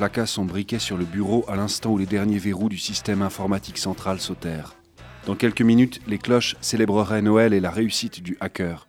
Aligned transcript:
plaqua 0.00 0.24
son 0.24 0.46
briquet 0.46 0.78
sur 0.78 0.96
le 0.96 1.04
bureau 1.04 1.44
à 1.46 1.56
l'instant 1.56 1.90
où 1.90 1.98
les 1.98 2.06
derniers 2.06 2.38
verrous 2.38 2.70
du 2.70 2.78
système 2.78 3.20
informatique 3.20 3.76
central 3.76 4.18
sautèrent. 4.18 4.74
Dans 5.26 5.34
quelques 5.34 5.60
minutes, 5.60 6.00
les 6.06 6.16
cloches 6.16 6.56
célébreraient 6.62 7.20
Noël 7.20 7.52
et 7.52 7.60
la 7.60 7.70
réussite 7.70 8.22
du 8.22 8.38
hacker. 8.40 8.88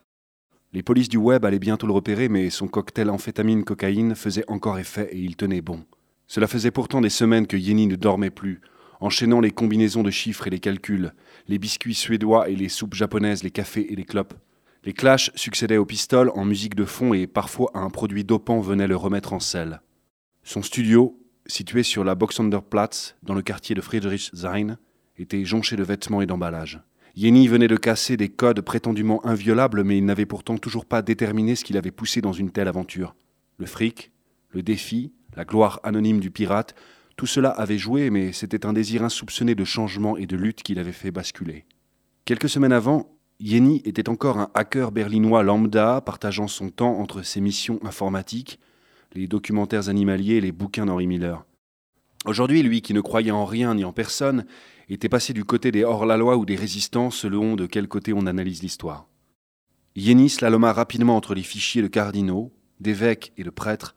Les 0.71 0.84
polices 0.84 1.09
du 1.09 1.17
web 1.17 1.43
allaient 1.43 1.59
bientôt 1.59 1.85
le 1.85 1.91
repérer, 1.91 2.29
mais 2.29 2.49
son 2.49 2.70
cocktail 2.70 3.09
amphétamine-cocaïne 3.09 4.16
faisait 4.16 4.49
encore 4.49 4.79
effet 4.79 5.09
et 5.11 5.17
il 5.17 5.35
tenait 5.35 5.59
bon. 5.59 5.84
Cela 6.27 6.47
faisait 6.47 6.71
pourtant 6.71 7.02
des 7.02 7.09
semaines 7.09 7.45
que 7.45 7.57
Yeni 7.57 7.88
ne 7.88 7.98
dormait 7.98 8.30
plus, 8.30 8.62
enchaînant 9.02 9.41
les 9.41 9.52
combinaisons 9.52 10.03
de 10.03 10.12
chiffres 10.12 10.48
et 10.48 10.52
les 10.52 10.59
calculs, 10.59 11.13
les 11.49 11.59
biscuits 11.59 11.93
suédois 11.93 12.48
et 12.48 12.55
les 12.55 12.70
soupes 12.70 12.93
japonaises, 12.95 13.43
les 13.43 13.52
cafés 13.52 13.91
et 13.91 13.98
les 13.98 14.05
clopes. 14.05 14.35
Les 14.85 14.93
clashs 14.93 15.30
succédaient 15.35 15.75
aux 15.75 15.85
pistoles 15.85 16.31
en 16.35 16.45
musique 16.45 16.75
de 16.75 16.85
fond 16.85 17.13
et 17.13 17.27
parfois 17.27 17.70
un 17.73 17.89
produit 17.89 18.23
dopant 18.23 18.62
venait 18.62 18.88
le 18.88 18.95
remettre 18.95 19.34
en 19.34 19.41
selle. 19.41 19.81
Son 20.44 20.62
studio, 20.63 21.20
situé 21.45 21.84
sur 21.84 22.04
la 22.04 22.16
Boxenderplatz, 22.16 23.16
dans 23.23 23.36
le 23.36 23.41
quartier 23.41 23.76
de 23.76 23.81
Friedrichshain, 23.81 24.77
était 25.17 25.45
jonché 25.45 25.76
de 25.76 25.84
vêtements 25.84 26.22
et 26.22 26.26
d'emballages. 26.26 26.81
Yeni 27.16 27.48
venait 27.48 27.67
de 27.67 27.76
casser 27.76 28.17
des 28.17 28.30
codes 28.30 28.62
prétendument 28.62 29.26
inviolables, 29.26 29.84
mais 29.84 29.98
il 29.98 30.05
n'avait 30.05 30.26
pourtant 30.26 30.58
toujours 30.58 30.86
pas 30.86 31.02
déterminé 31.02 31.55
ce 31.55 31.64
qui 31.64 31.73
l'avait 31.73 31.91
poussé 31.91 32.22
dans 32.22 32.34
une 32.34 32.52
telle 32.52 32.67
aventure. 32.67 33.16
Le 33.58 33.66
fric, 33.66 34.12
le 34.50 34.64
défi, 34.64 35.14
la 35.36 35.45
gloire 35.45 35.80
anonyme 35.84 36.20
du 36.20 36.31
pirate, 36.31 36.73
tout 37.17 37.28
cela 37.28 37.50
avait 37.50 37.78
joué, 37.78 38.09
mais 38.09 38.31
c'était 38.31 38.66
un 38.66 38.73
désir 38.73 39.03
insoupçonné 39.03 39.53
de 39.55 39.66
changement 39.66 40.17
et 40.17 40.26
de 40.26 40.38
lutte 40.38 40.64
qui 40.64 40.73
l'avait 40.73 40.92
fait 40.92 41.12
basculer. 41.12 41.66
Quelques 42.26 42.50
semaines 42.50 42.73
avant, 42.73 43.16
Yeni 43.39 43.81
était 43.86 44.09
encore 44.09 44.39
un 44.39 44.50
hacker 44.53 44.92
berlinois 44.92 45.44
lambda, 45.44 46.02
partageant 46.02 46.48
son 46.48 46.70
temps 46.70 46.98
entre 47.00 47.22
ses 47.22 47.42
missions 47.42 47.80
informatiques, 47.83 48.59
les 49.14 49.28
documentaires 49.28 49.90
animaliers 49.90 50.36
et 50.36 50.42
les 50.42 50.52
bouquins 50.52 50.86
d'Henri 50.86 51.08
Miller. 51.08 51.45
Aujourd'hui, 52.26 52.62
lui 52.64 52.81
qui 52.81 52.94
ne 52.94 53.02
croyait 53.02 53.31
en 53.31 53.45
rien 53.45 53.76
ni 53.76 53.84
en 53.84 53.94
personne, 53.94 54.45
était 54.90 55.09
passé 55.09 55.34
du 55.34 55.44
côté 55.44 55.72
des 55.72 55.84
hors-la-loi 55.84 56.38
ou 56.38 56.45
des 56.45 56.56
résistants 56.56 57.09
selon 57.09 57.56
de 57.56 57.66
quel 57.66 57.88
côté 57.88 58.14
on 58.14 58.26
analyse 58.26 58.62
l'histoire. 58.62 59.08
Yénis 59.95 60.30
slaloma 60.30 60.72
rapidement 60.72 61.17
entre 61.17 61.34
les 61.34 61.44
fichiers 61.44 61.82
de 61.82 61.88
cardinaux, 61.88 62.54
d'évêques 62.80 63.34
et 63.38 63.44
de 63.44 63.50
prêtres, 63.50 63.95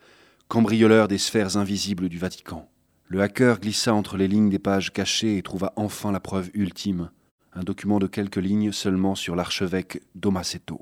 cambrioleurs 0.49 1.09
des 1.09 1.19
sphères 1.19 1.57
invisibles 1.57 2.09
du 2.09 2.19
Vatican. 2.19 2.69
Le 3.07 3.21
hacker 3.21 3.61
glissa 3.61 3.95
entre 3.95 4.17
les 4.17 4.29
lignes 4.29 4.49
des 4.49 4.59
pages 4.59 4.93
cachées 4.93 5.37
et 5.37 5.43
trouva 5.43 5.73
enfin 5.77 6.11
la 6.11 6.21
preuve 6.21 6.51
ultime, 6.55 7.11
un 7.53 7.63
document 7.63 7.99
de 7.99 8.07
quelques 8.07 8.37
lignes 8.37 8.73
seulement 8.73 9.15
sur 9.15 9.37
l'archevêque 9.37 10.01
Domaceto. 10.15 10.81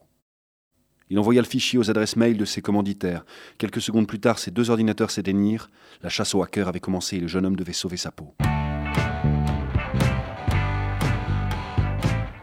Il 1.13 1.19
envoya 1.19 1.43
le 1.43 1.47
fichier 1.47 1.79
aux 1.79 1.91
adresses 1.91 2.17
mail 2.17 2.39
de 2.39 2.47
ses 2.47 2.63
commanditaires. 2.63 3.27
Quelques 3.59 3.83
secondes 3.83 4.07
plus 4.07 4.19
tard, 4.19 4.39
ses 4.39 4.51
deux 4.51 4.71
ordinateurs 4.71 5.11
s'éteignirent. 5.11 5.71
La 6.03 6.09
chasse 6.09 6.35
au 6.35 6.43
hacker 6.43 6.69
avait 6.69 6.81
commencé 6.81 7.19
et 7.19 7.21
le 7.21 7.27
jeune 7.27 7.45
homme 7.45 7.55
devait 7.55 7.75
sauver 7.75 7.99
sa 7.99 8.11
peau. 8.11 8.35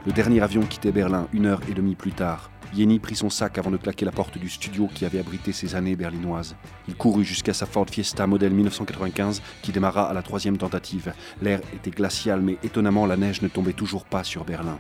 Le 0.06 0.12
dernier 0.14 0.42
avion 0.42 0.62
quittait 0.62 0.92
Berlin 0.92 1.28
une 1.34 1.48
heure 1.48 1.62
et 1.68 1.74
demie 1.74 1.96
plus 1.96 2.12
tard. 2.12 2.52
Yeni 2.76 3.00
prit 3.00 3.16
son 3.16 3.32
sac 3.32 3.58
avant 3.58 3.72
de 3.72 3.78
claquer 3.78 4.06
la 4.06 4.12
porte 4.12 4.38
du 4.38 4.50
studio 4.50 4.88
qui 4.94 5.04
avait 5.04 5.18
abrité 5.18 5.52
ses 5.52 5.74
années 5.74 5.96
berlinoises. 5.96 6.56
Il 6.88 6.94
courut 6.94 7.26
jusqu'à 7.26 7.56
sa 7.56 7.66
Ford 7.66 7.88
Fiesta 7.90 8.28
modèle 8.28 8.54
1995 8.54 9.42
qui 9.64 9.72
démarra 9.72 10.08
à 10.08 10.14
la 10.14 10.22
troisième 10.22 10.60
tentative. 10.60 11.12
L'air 11.42 11.60
était 11.74 11.90
glacial 11.90 12.42
mais 12.42 12.60
étonnamment 12.62 13.08
la 13.08 13.18
neige 13.18 13.42
ne 13.42 13.48
tombait 13.48 13.74
toujours 13.74 14.06
pas 14.06 14.24
sur 14.24 14.46
Berlin. 14.46 14.78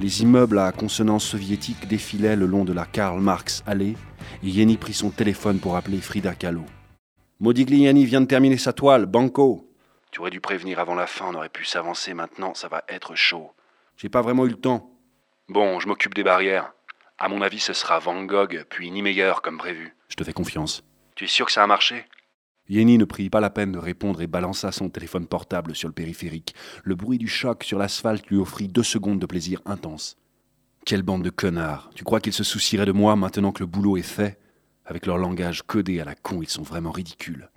Les 0.00 0.22
immeubles 0.22 0.58
à 0.58 0.72
consonance 0.72 1.26
soviétique 1.26 1.86
défilaient 1.86 2.34
le 2.34 2.46
long 2.46 2.64
de 2.64 2.72
la 2.72 2.86
Karl 2.86 3.20
Marx 3.20 3.62
allée 3.66 3.96
et 4.42 4.48
Yeni 4.48 4.78
prit 4.78 4.94
son 4.94 5.10
téléphone 5.10 5.58
pour 5.58 5.76
appeler 5.76 6.00
Frida 6.00 6.34
Kahlo. 6.34 6.64
Modigliani 7.38 8.06
vient 8.06 8.22
de 8.22 8.26
terminer 8.26 8.56
sa 8.56 8.72
toile, 8.72 9.04
Banco. 9.04 9.70
Tu 10.10 10.20
aurais 10.20 10.30
dû 10.30 10.40
prévenir 10.40 10.78
avant 10.78 10.94
la 10.94 11.06
fin, 11.06 11.26
on 11.28 11.34
aurait 11.34 11.50
pu 11.50 11.66
s'avancer 11.66 12.14
maintenant, 12.14 12.54
ça 12.54 12.68
va 12.68 12.82
être 12.88 13.14
chaud. 13.14 13.50
J'ai 13.98 14.08
pas 14.08 14.22
vraiment 14.22 14.46
eu 14.46 14.50
le 14.50 14.56
temps. 14.56 14.90
Bon, 15.50 15.78
je 15.80 15.86
m'occupe 15.86 16.14
des 16.14 16.24
barrières. 16.24 16.72
À 17.18 17.28
mon 17.28 17.42
avis, 17.42 17.60
ce 17.60 17.74
sera 17.74 17.98
Van 17.98 18.24
Gogh, 18.24 18.64
puis 18.70 18.90
Niemeyer 18.90 19.34
comme 19.42 19.58
prévu. 19.58 19.94
Je 20.08 20.16
te 20.16 20.24
fais 20.24 20.32
confiance. 20.32 20.82
Tu 21.14 21.24
es 21.24 21.28
sûr 21.28 21.44
que 21.44 21.52
ça 21.52 21.62
a 21.62 21.66
marché? 21.66 22.06
Yeni 22.70 22.98
ne 22.98 23.04
prit 23.04 23.28
pas 23.30 23.40
la 23.40 23.50
peine 23.50 23.72
de 23.72 23.78
répondre 23.78 24.22
et 24.22 24.28
balança 24.28 24.70
son 24.70 24.90
téléphone 24.90 25.26
portable 25.26 25.74
sur 25.74 25.88
le 25.88 25.92
périphérique. 25.92 26.54
Le 26.84 26.94
bruit 26.94 27.18
du 27.18 27.26
choc 27.26 27.64
sur 27.64 27.80
l'asphalte 27.80 28.28
lui 28.28 28.36
offrit 28.36 28.68
deux 28.68 28.84
secondes 28.84 29.18
de 29.18 29.26
plaisir 29.26 29.60
intense. 29.66 30.16
Quelle 30.86 31.02
bande 31.02 31.24
de 31.24 31.30
connards 31.30 31.90
Tu 31.96 32.04
crois 32.04 32.20
qu'ils 32.20 32.32
se 32.32 32.44
soucieraient 32.44 32.86
de 32.86 32.92
moi 32.92 33.16
maintenant 33.16 33.50
que 33.50 33.64
le 33.64 33.66
boulot 33.66 33.96
est 33.96 34.02
fait? 34.02 34.38
Avec 34.86 35.06
leur 35.06 35.18
langage 35.18 35.62
codé 35.62 35.98
à 35.98 36.04
la 36.04 36.14
con, 36.14 36.42
ils 36.42 36.48
sont 36.48 36.62
vraiment 36.62 36.92
ridicules. 36.92 37.50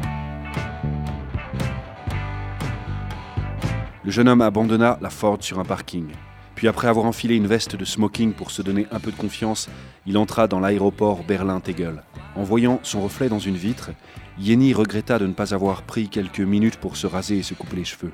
Le 4.03 4.09
jeune 4.09 4.27
homme 4.27 4.41
abandonna 4.41 4.97
la 4.99 5.11
Ford 5.11 5.37
sur 5.41 5.59
un 5.59 5.65
parking. 5.65 6.07
Puis 6.55 6.67
après 6.67 6.87
avoir 6.87 7.05
enfilé 7.05 7.35
une 7.35 7.47
veste 7.47 7.75
de 7.75 7.85
smoking 7.85 8.33
pour 8.33 8.49
se 8.49 8.63
donner 8.63 8.87
un 8.91 8.99
peu 8.99 9.11
de 9.11 9.17
confiance, 9.17 9.69
il 10.07 10.17
entra 10.17 10.47
dans 10.47 10.59
l'aéroport 10.59 11.23
Berlin-Tegel. 11.23 12.01
En 12.35 12.43
voyant 12.43 12.79
son 12.81 13.01
reflet 13.01 13.29
dans 13.29 13.39
une 13.39 13.55
vitre, 13.55 13.91
Yeni 14.39 14.73
regretta 14.73 15.19
de 15.19 15.27
ne 15.27 15.33
pas 15.33 15.53
avoir 15.53 15.83
pris 15.83 16.09
quelques 16.09 16.39
minutes 16.39 16.77
pour 16.77 16.97
se 16.97 17.05
raser 17.05 17.37
et 17.37 17.43
se 17.43 17.53
couper 17.53 17.75
les 17.75 17.85
cheveux. 17.85 18.11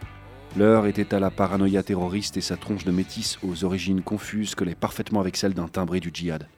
L'heure 0.58 0.86
était 0.86 1.14
à 1.14 1.20
la 1.20 1.32
paranoïa 1.32 1.82
terroriste 1.82 2.36
et 2.36 2.42
sa 2.42 2.58
tronche 2.58 2.84
de 2.84 2.92
métis 2.92 3.40
aux 3.42 3.64
origines 3.64 4.02
confuses 4.02 4.54
collait 4.54 4.76
parfaitement 4.76 5.22
avec 5.22 5.38
celle 5.38 5.54
d'un 5.54 5.70
timbré 5.70 6.02
du 6.02 6.10
djihad. 6.14 6.50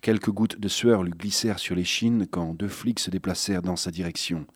Quelques 0.00 0.30
gouttes 0.30 0.58
de 0.58 0.68
sueur 0.68 1.02
lui 1.02 1.12
glissèrent 1.12 1.58
sur 1.58 1.74
les 1.74 1.84
chines 1.84 2.26
quand 2.30 2.54
deux 2.54 2.68
flics 2.68 3.00
se 3.00 3.10
déplacèrent 3.10 3.60
dans 3.60 3.76
sa 3.76 3.90
direction. 3.90 4.46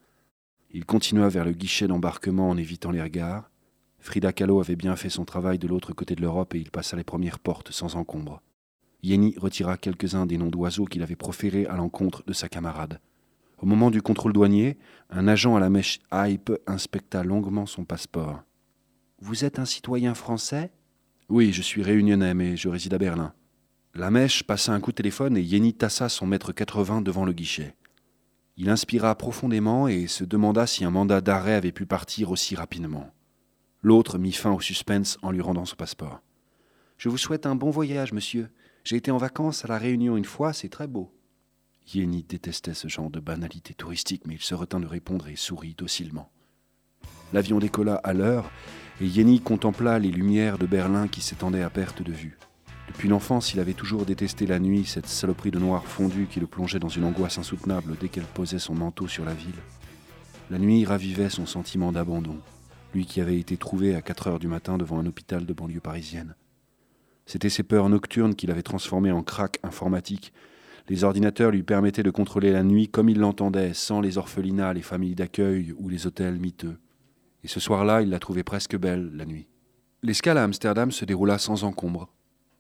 Il 0.71 0.87
continua 0.87 1.29
vers 1.29 1.45
le 1.45 1.53
guichet 1.53 1.87
d'embarquement 1.87 2.49
en 2.49 2.57
évitant 2.57 2.93
les 2.93 3.03
regards. 3.03 3.51
Frida 3.99 4.33
Kahlo 4.33 4.61
avait 4.61 4.77
bien 4.77 4.97
fait 4.97 5.11
son 5.11 5.27
travail 5.27 5.59
de 5.59 5.69
l'autre 5.69 5.93
côté 5.93 6.15
de 6.15 6.23
l'Europe 6.23 6.55
et 6.55 6.59
il 6.59 6.71
passa 6.71 6.97
les 6.97 7.05
premières 7.05 7.41
portes 7.41 7.73
sans 7.73 7.97
encombre. 7.97 8.41
Yeni 9.03 9.35
retira 9.37 9.77
quelques-uns 9.77 10.25
des 10.25 10.39
noms 10.39 10.51
d'oiseaux 10.51 10.87
qu'il 10.87 11.03
avait 11.03 11.17
proférés 11.17 11.67
à 11.67 11.77
l'encontre 11.77 12.23
de 12.27 12.33
sa 12.33 12.49
camarade. 12.49 13.01
Au 13.61 13.67
moment 13.67 13.91
du 13.91 14.01
contrôle 14.01 14.33
douanier, 14.33 14.79
un 15.11 15.29
agent 15.29 15.55
à 15.55 15.61
la 15.61 15.69
mèche 15.69 16.01
hype 16.15 16.51
inspecta 16.67 17.23
longuement 17.23 17.67
son 17.67 17.85
passeport. 17.85 18.43
Vous 19.21 19.45
êtes 19.45 19.59
un 19.59 19.67
citoyen 19.67 20.15
français? 20.15 20.73
Oui, 21.29 21.53
je 21.53 21.61
suis 21.61 21.83
réunionnais, 21.83 22.33
mais 22.33 22.57
je 22.57 22.71
réside 22.71 22.95
à 22.95 22.99
Berlin. 22.99 23.35
La 23.95 24.11
mèche 24.11 24.45
passa 24.45 24.73
un 24.73 24.81
coup 24.81 24.93
de 24.93 24.97
téléphone 24.97 25.37
et 25.37 25.43
Yeni 25.43 25.75
tassa 25.75 26.09
son 26.09 26.27
mètre 26.27 26.53
80 26.53 27.03
devant 27.03 27.27
le 27.27 27.35
guichet. 27.35 27.77
Il 28.57 28.71
inspira 28.71 29.15
profondément 29.15 29.89
et 29.89 30.07
se 30.07 30.25
demanda 30.25 30.67
si 30.67 30.87
un 30.87 30.91
mandat 30.91 31.21
d'arrêt 31.21 31.55
avait 31.55 31.71
pu 31.71 31.85
partir 31.85 32.31
aussi 32.31 32.57
rapidement. 32.57 33.11
L'autre 33.83 34.17
mit 34.17 34.33
fin 34.33 34.53
au 34.53 34.61
suspense 34.61 35.19
en 35.21 35.33
lui 35.33 35.43
rendant 35.43 35.67
son 35.67 35.77
passeport. 35.77 36.23
Je 36.97 37.11
vous 37.11 37.19
souhaite 37.19 37.45
un 37.45 37.57
bon 37.57 37.69
voyage, 37.69 38.15
monsieur. 38.15 38.49
J'ai 38.85 38.97
été 38.97 39.11
en 39.11 39.19
vacances 39.19 39.67
à 39.67 39.69
la 39.69 39.77
Réunion 39.77 40.17
une 40.17 40.25
fois, 40.25 40.55
c'est 40.55 40.71
très 40.71 40.87
beau. 40.87 41.13
Yeni 41.87 42.23
détestait 42.23 42.75
ce 42.75 42.89
genre 42.89 43.11
de 43.11 43.21
banalité 43.21 43.75
touristique, 43.75 44.23
mais 44.27 44.35
il 44.35 44.43
se 44.43 44.55
retint 44.55 44.81
de 44.81 44.87
répondre 44.87 45.29
et 45.29 45.37
sourit 45.37 45.75
docilement. 45.77 46.31
L'avion 47.33 47.59
décolla 47.59 47.97
à 47.97 48.13
l'heure, 48.13 48.51
et 49.01 49.07
Yeni 49.07 49.41
contempla 49.41 49.99
les 49.99 50.11
lumières 50.11 50.59
de 50.59 50.67
Berlin 50.67 51.09
qui 51.09 51.21
s'étendaient 51.21 51.63
à 51.63 51.71
perte 51.71 52.03
de 52.03 52.13
vue. 52.13 52.39
Depuis 52.89 53.09
l'enfance, 53.09 53.55
il 53.55 53.61
avait 53.61 53.73
toujours 53.73 54.05
détesté 54.05 54.47
la 54.47 54.59
nuit, 54.59 54.85
cette 54.85 55.07
saloperie 55.07 55.53
de 55.53 55.61
noir 55.61 55.85
fondu 55.85 56.27
qui 56.29 56.41
le 56.41 56.49
plongeait 56.49 56.81
dans 56.81 56.89
une 56.89 57.05
angoisse 57.05 57.39
insoutenable 57.39 57.97
dès 58.01 58.09
qu'elle 58.09 58.25
posait 58.25 58.59
son 58.59 58.75
manteau 58.75 59.07
sur 59.07 59.25
la 59.25 59.35
ville. 59.35 59.55
La 60.51 60.59
nuit 60.59 60.85
ravivait 60.85 61.31
son 61.31 61.47
sentiment 61.47 61.93
d'abandon, 61.93 62.39
lui 62.93 63.07
qui 63.07 63.21
avait 63.21 63.39
été 63.39 63.57
trouvé 63.57 63.95
à 63.95 64.03
4 64.03 64.27
heures 64.27 64.39
du 64.41 64.49
matin 64.49 64.77
devant 64.77 64.99
un 64.99 65.07
hôpital 65.07 65.47
de 65.47 65.53
banlieue 65.53 65.81
parisienne. 65.81 66.35
C'étaient 67.27 67.49
ces 67.49 67.63
peurs 67.63 67.89
nocturnes 67.89 68.35
qu'il 68.35 68.51
avait 68.51 68.65
transformées 68.65 69.13
en 69.13 69.23
crack 69.23 69.61
informatique 69.63 70.33
les 70.89 71.05
ordinateurs 71.05 71.51
lui 71.51 71.63
permettaient 71.63 72.03
de 72.03 72.11
contrôler 72.11 72.53
la 72.53 72.63
nuit 72.63 72.89
comme 72.89 73.09
il 73.09 73.19
l'entendait, 73.19 73.75
sans 73.75 74.01
les 74.01 74.19
orphelinats, 74.19 74.73
les 74.73 74.83
familles 74.83 75.15
d'accueil 75.15 75.75
ou 75.79 75.89
les 75.89 76.07
hôtels 76.07 76.39
miteux. 76.39 76.79
Et 77.45 77.49
ce 77.49 77.61
soir-là, 77.61 78.03
il 78.03 78.11
la 78.11 78.19
trouvait 78.19 78.43
presque 78.43 78.77
belle, 78.77 79.11
la 79.15 79.25
nuit. 79.25 79.47
L'escale 80.03 80.39
à 80.39 80.45
Amsterdam 80.45 80.91
se 80.91 81.05
déroula 81.05 81.39
sans 81.39 81.65
encombre. 81.65 82.09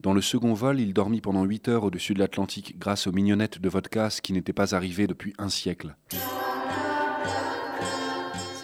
Dans 0.00 0.14
le 0.14 0.22
second 0.22 0.55
vol, 0.55 0.81
il 0.81 0.94
dormit 0.94 1.20
pendant 1.20 1.44
huit 1.44 1.69
heures 1.69 1.84
au-dessus 1.84 2.14
de 2.14 2.19
l'Atlantique 2.19 2.78
grâce 2.78 3.06
aux 3.06 3.12
mignonnettes 3.12 3.61
de 3.61 3.69
vodka 3.69 4.08
qui 4.23 4.32
n'étaient 4.32 4.52
pas 4.52 4.75
arrivées 4.75 5.06
depuis 5.06 5.34
un 5.38 5.50
siècle. 5.50 5.94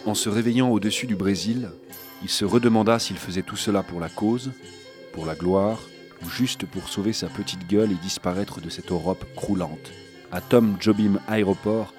En 0.06 0.14
se 0.14 0.29
réveillant 0.29 0.70
au-dessus 0.70 1.06
du 1.06 1.17
Brésil, 1.17 1.69
il 2.23 2.29
se 2.29 2.44
redemanda 2.44 2.99
s'il 2.99 3.19
faisait 3.19 3.43
tout 3.43 3.56
cela 3.56 3.82
pour 3.82 4.00
la 4.00 4.09
cause, 4.09 4.52
pour 5.12 5.26
la 5.26 5.35
gloire, 5.35 5.81
juste 6.23 6.67
pour 6.67 6.89
sauver 6.89 7.13
sa 7.13 7.29
petite 7.29 7.67
gueule 7.69 7.93
et 7.93 7.97
disparaître 7.97 8.61
de 8.61 8.69
cette 8.69 8.91
Europe 8.91 9.25
croulante. 9.35 9.93
À 10.33 10.41
Tom 10.41 10.77
Jobim 10.81 11.21
Aéroport, 11.29 11.95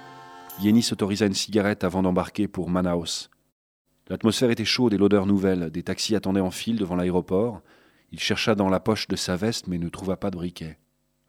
Yeni 0.62 0.82
s'autorisa 0.82 1.26
une 1.26 1.34
cigarette 1.34 1.84
avant 1.84 2.04
d'embarquer 2.04 2.48
pour 2.48 2.70
Manaus. 2.70 3.30
L'atmosphère 4.10 4.50
était 4.50 4.66
chaude 4.66 4.94
et 4.94 4.98
l'odeur 4.98 5.26
nouvelle. 5.26 5.70
Des 5.70 5.84
taxis 5.84 6.16
attendaient 6.16 6.40
en 6.40 6.52
file 6.52 6.78
devant 6.78 6.96
l'aéroport. 6.96 7.62
Il 8.12 8.20
chercha 8.20 8.56
dans 8.56 8.70
la 8.70 8.80
poche 8.80 9.08
de 9.08 9.16
sa 9.16 9.36
veste 9.36 9.68
mais 9.68 9.78
ne 9.78 9.90
trouva 9.90 10.18
pas 10.18 10.32
de 10.32 10.38
briquet. 10.38 10.78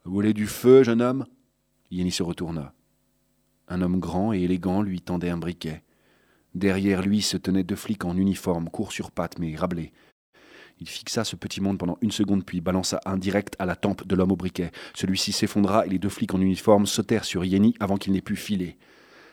Vous 0.05 0.13
voulez 0.13 0.33
du 0.33 0.47
feu, 0.47 0.83
jeune 0.83 1.03
homme? 1.03 1.27
Yeni 1.91 2.11
se 2.11 2.23
retourna. 2.23 2.73
Un 3.69 3.83
homme 3.83 3.99
grand 3.99 4.33
et 4.33 4.41
élégant 4.41 4.83
lui 4.83 5.01
tendait 5.01 5.31
un 5.31 5.39
briquet. 5.39 5.83
Derrière 6.55 7.03
lui 7.03 7.21
se 7.21 7.37
tenaient 7.37 7.65
deux 7.65 7.77
flics 7.77 8.05
en 8.05 8.17
uniforme, 8.17 8.71
court 8.71 8.93
sur 8.93 9.11
pattes 9.11 9.39
mais 9.39 9.55
rablés. 9.55 9.93
Il 10.81 10.89
fixa 10.89 11.25
ce 11.25 11.35
petit 11.35 11.61
monde 11.61 11.79
pendant 11.79 11.99
une 12.03 12.13
seconde, 12.13 12.45
puis 12.45 12.61
balança 12.61 13.01
un 13.05 13.17
direct 13.17 13.57
à 13.59 13.67
la 13.67 13.75
tempe 13.75 14.07
de 14.07 14.15
l'homme 14.15 14.31
au 14.31 14.37
briquet. 14.37 14.71
Celui-ci 14.95 15.33
s'effondra 15.33 15.85
et 15.85 15.89
les 15.89 15.99
deux 15.99 16.09
flics 16.09 16.35
en 16.35 16.41
uniforme 16.41 16.87
sautèrent 16.87 17.25
sur 17.25 17.45
Yeni 17.45 17.75
avant 17.81 17.97
qu'il 17.97 18.13
n'ait 18.13 18.21
pu 18.21 18.37
filer. 18.37 18.77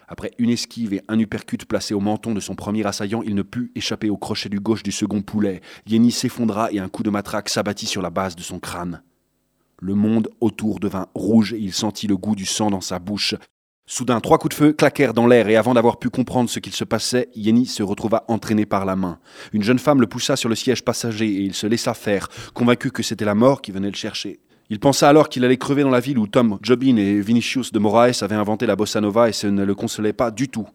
Après 0.07 0.31
une 0.38 0.50
esquive 0.50 0.94
et 0.94 1.01
un 1.07 1.19
uppercut 1.19 1.65
placé 1.65 1.94
au 1.94 2.00
menton 2.00 2.33
de 2.33 2.39
son 2.39 2.56
premier 2.56 2.86
assaillant, 2.86 3.21
il 3.24 3.36
ne 3.36 3.42
put 3.42 3.71
échapper 3.75 4.09
au 4.09 4.18
crochet 4.18 4.50
du 4.50 4.59
gauche 4.59 4.83
du 4.83 4.92
second 4.92 5.21
poulet. 5.21 5.62
Yeni 5.88 6.12
s'effondra 6.12 6.71
et 6.71 6.80
un 6.80 6.89
coup 6.89 7.03
de 7.03 7.09
matraque 7.09 7.50
s'abattit 7.50 7.88
sur 7.88 8.01
la 8.01 8.09
base 8.09 8.36
de 8.36 8.41
son 8.41 8.59
crâne. 8.59 9.01
Le 9.80 9.94
monde 9.94 10.30
autour 10.41 10.80
devint 10.80 11.07
rouge 11.13 11.53
et 11.53 11.59
il 11.59 11.74
sentit 11.74 12.07
le 12.07 12.18
goût 12.18 12.36
du 12.36 12.45
sang 12.45 12.69
dans 12.69 12.81
sa 12.81 12.98
bouche. 12.98 13.36
Soudain, 13.88 14.20
trois 14.20 14.40
coups 14.40 14.56
de 14.56 14.60
feu 14.60 14.74
claquèrent 14.74 15.14
dans 15.14 15.28
l'air 15.28 15.48
et 15.48 15.56
avant 15.56 15.76
d'avoir 15.76 16.00
pu 16.00 16.10
comprendre 16.10 16.50
ce 16.50 16.60
qu'il 16.60 16.74
se 16.74 16.84
passait, 16.84 17.30
Yeni 17.36 17.68
se 17.68 17.84
retrouva 17.84 18.26
entraîné 18.28 18.66
par 18.66 18.84
la 18.84 18.96
main. 18.96 19.20
Une 19.54 19.62
jeune 19.62 19.78
femme 19.78 20.02
le 20.02 20.08
poussa 20.08 20.36
sur 20.36 20.50
le 20.50 20.56
siège 20.56 20.84
passager 20.84 21.28
et 21.28 21.42
il 21.42 21.54
se 21.54 21.68
laissa 21.68 21.94
faire, 21.94 22.28
convaincu 22.56 22.90
que 22.90 23.04
c'était 23.04 23.26
la 23.26 23.36
mort 23.36 23.62
qui 23.62 23.72
venait 23.72 23.92
le 23.92 23.96
chercher. 23.96 24.40
Il 24.72 24.80
pensa 24.80 25.08
alors 25.08 25.30
qu'il 25.30 25.46
allait 25.46 25.58
crever 25.58 25.84
dans 25.84 25.92
la 25.92 26.00
ville 26.00 26.18
où 26.18 26.26
Tom 26.26 26.58
Jobin 26.64 26.98
et 26.98 27.22
Vinicius 27.22 27.72
de 27.72 27.78
Moraes 27.78 28.24
avaient 28.24 28.34
inventé 28.34 28.66
la 28.66 28.76
bossa 28.76 29.02
nova 29.02 29.30
et 29.30 29.34
ce 29.34 29.46
ne 29.46 29.64
le 29.64 29.76
consolait 29.76 30.14
pas 30.14 30.32
du 30.32 30.50
tout. 30.50 30.68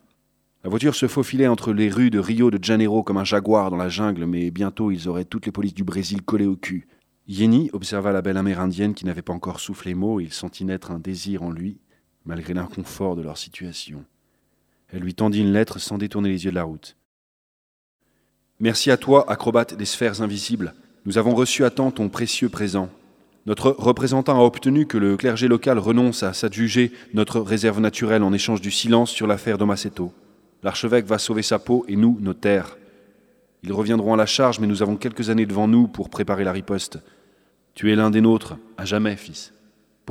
La 0.63 0.71
voiture 0.71 0.95
se 0.95 1.09
faufilait 1.09 1.49
entre 1.49 1.73
les 1.73 1.91
rues 1.91 2.11
de 2.11 2.21
Rio 2.21 2.53
de 2.53 2.63
Janeiro 2.63 3.03
comme 3.03 3.17
un 3.17 3.25
jaguar 3.25 3.73
dans 3.73 3.77
la 3.77 3.89
jungle, 3.89 4.27
mais 4.27 4.53
bientôt 4.53 4.93
ils 4.93 5.09
auraient 5.09 5.25
toutes 5.25 5.47
les 5.47 5.53
polices 5.53 5.75
du 5.75 5.83
Brésil 5.83 6.23
collées 6.23 6.47
au 6.47 6.55
cul. 6.55 6.87
Yeni 7.27 7.71
observa 7.73 8.13
la 8.13 8.23
belle 8.23 8.37
amérindienne 8.37 8.95
qui 8.95 9.05
n'avait 9.05 9.23
pas 9.23 9.33
encore 9.33 9.59
soufflé 9.59 9.95
mot 9.95 10.21
et 10.21 10.25
il 10.25 10.33
sentit 10.33 10.65
naître 10.65 10.93
un 10.93 11.01
désir 11.01 11.43
en 11.43 11.51
lui 11.51 11.81
malgré 12.25 12.55
l'inconfort 12.55 13.17
de 13.17 13.23
leur 13.23 13.39
situation. 13.39 14.05
Elle 14.93 15.03
lui 15.03 15.15
tendit 15.15 15.41
une 15.41 15.53
lettre 15.53 15.79
sans 15.79 15.99
détourner 15.99 16.29
les 16.29 16.45
yeux 16.45 16.51
de 16.51 16.57
la 16.57 16.65
route. 16.65 16.97
Merci 18.59 18.91
à 18.91 18.97
toi, 18.97 19.31
acrobate 19.31 19.75
des 19.75 19.85
sphères 19.85 20.21
invisibles. 20.21 20.75
Nous 21.07 21.17
avons 21.17 21.35
reçu 21.35 21.65
à 21.65 21.71
temps 21.71 21.91
ton 21.91 22.09
précieux 22.09 22.49
présent. 22.49 22.91
Notre 23.47 23.71
représentant 23.71 24.39
a 24.39 24.45
obtenu 24.45 24.87
que 24.87 24.99
le 24.99 25.17
clergé 25.17 25.49
local 25.49 25.79
renonce 25.79 26.23
à 26.23 26.35
s'adjuger 26.35 26.93
notre 27.15 27.41
réserve 27.41 27.81
naturelle 27.81 28.23
en 28.23 28.33
échange 28.33 28.61
du 28.61 28.71
silence 28.71 29.11
sur 29.11 29.27
l'affaire 29.27 29.57
d'Omaceto. 29.57 30.13
L'archevêque 30.63 31.07
va 31.07 31.19
sauver 31.19 31.43
sa 31.43 31.59
peau 31.59 31.87
et 31.89 31.97
nous, 31.97 32.19
nos 32.21 32.35
terres. 32.35 32.77
Ils 33.63 33.73
reviendront 33.73 34.13
à 34.13 34.17
la 34.17 34.27
charge, 34.27 34.61
mais 34.61 34.67
nous 34.67 34.83
avons 34.83 34.97
quelques 34.97 35.31
années 35.31 35.47
devant 35.47 35.69
nous 35.69 35.89
pour 35.89 36.11
préparer 36.11 36.45
la 36.45 36.53
riposte. 36.53 36.99
Tu 37.75 37.91
es 37.91 37.97
l'un 37.97 38.11
des 38.11 38.21
nôtres, 38.21 38.57
à 38.77 38.85
jamais, 38.85 39.17
fils. 39.17 39.55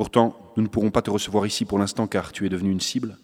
Pourtant, 0.00 0.34
nous 0.56 0.62
ne 0.62 0.68
pourrons 0.68 0.90
pas 0.90 1.02
te 1.02 1.10
recevoir 1.10 1.44
ici 1.44 1.66
pour 1.66 1.78
l'instant 1.78 2.06
car 2.06 2.32
tu 2.32 2.46
es 2.46 2.48
devenu 2.48 2.70
une 2.70 2.80
cible. 2.80 3.18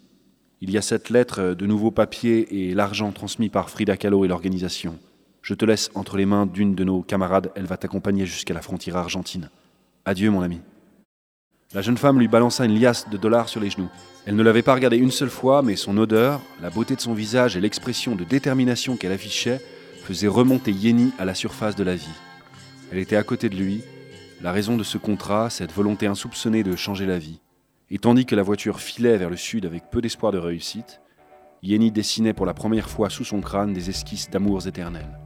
Il 0.60 0.70
y 0.70 0.76
a 0.76 0.82
cette 0.82 1.08
lettre, 1.08 1.54
de 1.54 1.64
nouveaux 1.64 1.90
papiers 1.90 2.68
et 2.68 2.74
l'argent 2.74 3.12
transmis 3.12 3.48
par 3.48 3.70
Frida 3.70 3.96
Kahlo 3.96 4.26
et 4.26 4.28
l'organisation. 4.28 4.98
Je 5.40 5.54
te 5.54 5.64
laisse 5.64 5.90
entre 5.94 6.18
les 6.18 6.26
mains 6.26 6.44
d'une 6.44 6.74
de 6.74 6.84
nos 6.84 7.00
camarades, 7.00 7.50
elle 7.54 7.64
va 7.64 7.78
t'accompagner 7.78 8.26
jusqu'à 8.26 8.52
la 8.52 8.60
frontière 8.60 8.98
argentine. 8.98 9.48
Adieu, 10.04 10.30
mon 10.30 10.42
ami. 10.42 10.60
La 11.72 11.80
jeune 11.80 11.96
femme 11.96 12.18
lui 12.18 12.28
balança 12.28 12.66
une 12.66 12.78
liasse 12.78 13.08
de 13.08 13.16
dollars 13.16 13.48
sur 13.48 13.62
les 13.62 13.70
genoux. 13.70 13.88
Elle 14.26 14.36
ne 14.36 14.42
l'avait 14.42 14.60
pas 14.60 14.74
regardé 14.74 14.98
une 14.98 15.10
seule 15.10 15.30
fois, 15.30 15.62
mais 15.62 15.76
son 15.76 15.96
odeur, 15.96 16.42
la 16.60 16.68
beauté 16.68 16.94
de 16.94 17.00
son 17.00 17.14
visage 17.14 17.56
et 17.56 17.60
l'expression 17.62 18.14
de 18.16 18.24
détermination 18.24 18.98
qu'elle 18.98 19.12
affichait 19.12 19.62
faisaient 20.02 20.28
remonter 20.28 20.72
Yeni 20.72 21.12
à 21.18 21.24
la 21.24 21.34
surface 21.34 21.74
de 21.74 21.84
la 21.84 21.96
vie. 21.96 22.04
Elle 22.92 22.98
était 22.98 23.16
à 23.16 23.22
côté 23.22 23.48
de 23.48 23.56
lui, 23.56 23.82
la 24.42 24.52
raison 24.52 24.76
de 24.76 24.82
ce 24.82 24.98
contrat, 24.98 25.50
cette 25.50 25.72
volonté 25.72 26.06
insoupçonnée 26.06 26.62
de 26.62 26.76
changer 26.76 27.06
la 27.06 27.18
vie. 27.18 27.40
Et 27.90 27.98
tandis 27.98 28.26
que 28.26 28.36
la 28.36 28.42
voiture 28.42 28.80
filait 28.80 29.16
vers 29.16 29.30
le 29.30 29.36
sud 29.36 29.64
avec 29.64 29.90
peu 29.90 30.00
d'espoir 30.00 30.32
de 30.32 30.38
réussite, 30.38 31.00
Yeni 31.62 31.90
dessinait 31.90 32.34
pour 32.34 32.46
la 32.46 32.54
première 32.54 32.88
fois 32.88 33.10
sous 33.10 33.24
son 33.24 33.40
crâne 33.40 33.72
des 33.72 33.88
esquisses 33.88 34.30
d'amours 34.30 34.66
éternels. 34.66 35.18